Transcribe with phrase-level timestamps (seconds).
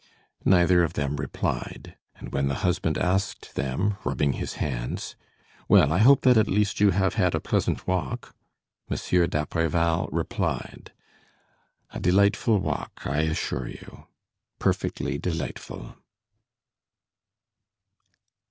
[0.45, 5.15] Neither of them replied, and when the husband asked them, rubbing his hands:
[5.69, 8.33] "Well, I hope that, at least, you have had a pleasant walk?"
[8.89, 10.91] Monsieur d'Apreval replied:
[11.91, 14.07] "A delightful walk, I assure you;
[14.57, 15.93] perfectly delightful."